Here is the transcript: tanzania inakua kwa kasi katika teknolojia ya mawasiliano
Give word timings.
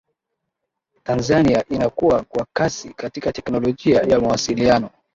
tanzania 1.03 1.63
inakua 1.69 2.23
kwa 2.23 2.45
kasi 2.53 2.93
katika 2.93 3.31
teknolojia 3.31 4.01
ya 4.01 4.19
mawasiliano 4.19 4.89